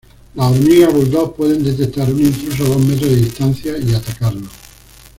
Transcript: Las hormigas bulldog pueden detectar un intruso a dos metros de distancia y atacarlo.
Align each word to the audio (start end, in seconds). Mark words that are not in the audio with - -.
Las 0.33 0.51
hormigas 0.51 0.91
bulldog 0.91 1.35
pueden 1.35 1.63
detectar 1.63 2.11
un 2.11 2.21
intruso 2.25 2.63
a 2.65 2.69
dos 2.69 2.79
metros 2.83 3.07
de 3.11 3.17
distancia 3.17 3.77
y 3.77 3.93
atacarlo. 3.93 4.47